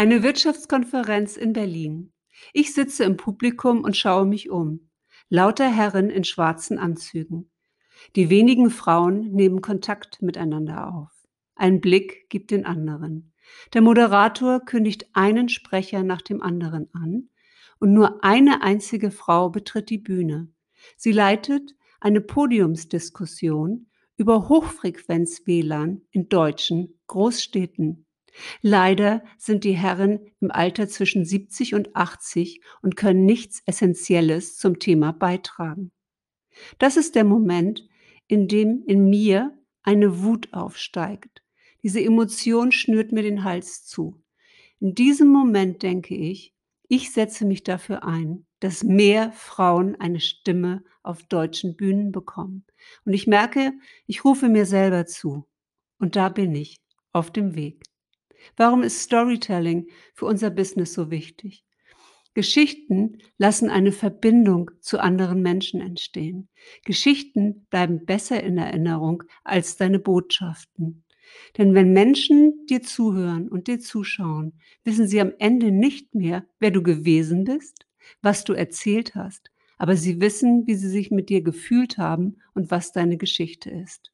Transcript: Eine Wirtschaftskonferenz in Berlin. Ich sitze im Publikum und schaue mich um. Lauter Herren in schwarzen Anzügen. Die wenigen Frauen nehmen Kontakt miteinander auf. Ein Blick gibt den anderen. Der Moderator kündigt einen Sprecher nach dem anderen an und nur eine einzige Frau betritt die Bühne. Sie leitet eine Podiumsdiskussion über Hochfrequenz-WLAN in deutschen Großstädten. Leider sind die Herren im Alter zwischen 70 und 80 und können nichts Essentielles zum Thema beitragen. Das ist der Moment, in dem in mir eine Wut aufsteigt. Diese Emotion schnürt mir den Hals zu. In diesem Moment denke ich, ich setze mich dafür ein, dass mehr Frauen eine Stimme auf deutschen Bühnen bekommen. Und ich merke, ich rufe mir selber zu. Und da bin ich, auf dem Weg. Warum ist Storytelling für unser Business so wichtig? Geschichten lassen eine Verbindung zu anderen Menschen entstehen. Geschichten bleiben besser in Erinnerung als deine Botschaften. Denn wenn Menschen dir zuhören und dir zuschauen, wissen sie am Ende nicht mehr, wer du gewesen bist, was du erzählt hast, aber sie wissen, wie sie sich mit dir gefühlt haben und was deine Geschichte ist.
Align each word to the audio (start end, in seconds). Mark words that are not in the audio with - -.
Eine 0.00 0.22
Wirtschaftskonferenz 0.22 1.36
in 1.36 1.52
Berlin. 1.52 2.14
Ich 2.54 2.72
sitze 2.72 3.04
im 3.04 3.18
Publikum 3.18 3.84
und 3.84 3.98
schaue 3.98 4.24
mich 4.24 4.48
um. 4.48 4.88
Lauter 5.28 5.68
Herren 5.70 6.08
in 6.08 6.24
schwarzen 6.24 6.78
Anzügen. 6.78 7.50
Die 8.16 8.30
wenigen 8.30 8.70
Frauen 8.70 9.30
nehmen 9.30 9.60
Kontakt 9.60 10.22
miteinander 10.22 10.94
auf. 10.94 11.10
Ein 11.54 11.82
Blick 11.82 12.30
gibt 12.30 12.50
den 12.50 12.64
anderen. 12.64 13.34
Der 13.74 13.82
Moderator 13.82 14.60
kündigt 14.60 15.04
einen 15.12 15.50
Sprecher 15.50 16.02
nach 16.02 16.22
dem 16.22 16.40
anderen 16.40 16.88
an 16.94 17.28
und 17.78 17.92
nur 17.92 18.24
eine 18.24 18.62
einzige 18.62 19.10
Frau 19.10 19.50
betritt 19.50 19.90
die 19.90 19.98
Bühne. 19.98 20.48
Sie 20.96 21.12
leitet 21.12 21.74
eine 22.00 22.22
Podiumsdiskussion 22.22 23.90
über 24.16 24.48
Hochfrequenz-WLAN 24.48 26.00
in 26.10 26.30
deutschen 26.30 26.98
Großstädten. 27.06 28.06
Leider 28.62 29.22
sind 29.38 29.64
die 29.64 29.72
Herren 29.72 30.20
im 30.40 30.50
Alter 30.50 30.88
zwischen 30.88 31.24
70 31.24 31.74
und 31.74 31.94
80 31.96 32.60
und 32.82 32.96
können 32.96 33.24
nichts 33.24 33.62
Essentielles 33.66 34.56
zum 34.56 34.78
Thema 34.78 35.12
beitragen. 35.12 35.90
Das 36.78 36.96
ist 36.96 37.14
der 37.14 37.24
Moment, 37.24 37.88
in 38.26 38.48
dem 38.48 38.84
in 38.86 39.08
mir 39.08 39.56
eine 39.82 40.22
Wut 40.22 40.52
aufsteigt. 40.52 41.42
Diese 41.82 42.00
Emotion 42.02 42.72
schnürt 42.72 43.12
mir 43.12 43.22
den 43.22 43.44
Hals 43.44 43.84
zu. 43.86 44.22
In 44.78 44.94
diesem 44.94 45.28
Moment 45.28 45.82
denke 45.82 46.14
ich, 46.14 46.54
ich 46.88 47.12
setze 47.12 47.44
mich 47.44 47.62
dafür 47.62 48.04
ein, 48.04 48.46
dass 48.60 48.82
mehr 48.82 49.32
Frauen 49.32 49.96
eine 50.00 50.20
Stimme 50.20 50.84
auf 51.02 51.22
deutschen 51.22 51.76
Bühnen 51.76 52.12
bekommen. 52.12 52.64
Und 53.04 53.12
ich 53.12 53.26
merke, 53.26 53.72
ich 54.06 54.24
rufe 54.24 54.48
mir 54.48 54.66
selber 54.66 55.06
zu. 55.06 55.46
Und 55.98 56.16
da 56.16 56.28
bin 56.28 56.54
ich, 56.54 56.80
auf 57.12 57.30
dem 57.30 57.54
Weg. 57.54 57.82
Warum 58.56 58.82
ist 58.82 59.00
Storytelling 59.00 59.88
für 60.14 60.26
unser 60.26 60.50
Business 60.50 60.92
so 60.92 61.10
wichtig? 61.10 61.64
Geschichten 62.34 63.18
lassen 63.38 63.70
eine 63.70 63.90
Verbindung 63.90 64.70
zu 64.80 65.00
anderen 65.00 65.42
Menschen 65.42 65.80
entstehen. 65.80 66.48
Geschichten 66.84 67.66
bleiben 67.70 68.06
besser 68.06 68.42
in 68.42 68.56
Erinnerung 68.56 69.24
als 69.42 69.76
deine 69.76 69.98
Botschaften. 69.98 71.04
Denn 71.58 71.74
wenn 71.74 71.92
Menschen 71.92 72.66
dir 72.66 72.82
zuhören 72.82 73.48
und 73.48 73.66
dir 73.66 73.80
zuschauen, 73.80 74.52
wissen 74.84 75.06
sie 75.08 75.20
am 75.20 75.32
Ende 75.38 75.72
nicht 75.72 76.14
mehr, 76.14 76.46
wer 76.60 76.70
du 76.70 76.82
gewesen 76.82 77.44
bist, 77.44 77.86
was 78.22 78.44
du 78.44 78.52
erzählt 78.52 79.14
hast, 79.14 79.50
aber 79.76 79.96
sie 79.96 80.20
wissen, 80.20 80.66
wie 80.66 80.74
sie 80.74 80.88
sich 80.88 81.10
mit 81.10 81.28
dir 81.28 81.42
gefühlt 81.42 81.98
haben 81.98 82.36
und 82.54 82.70
was 82.70 82.92
deine 82.92 83.16
Geschichte 83.16 83.70
ist. 83.70 84.12